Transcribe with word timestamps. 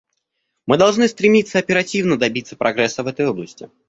Мы 0.65 0.79
должны 0.79 1.07
стремиться 1.07 1.59
оперативно 1.59 2.17
добиться 2.17 2.55
прогресса 2.55 3.03
в 3.03 3.07
этой 3.07 3.27
области. 3.27 3.69